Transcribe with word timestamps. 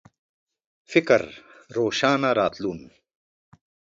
فکر 0.91 1.21
روښانه 1.75 2.29
راتلون 2.39 2.79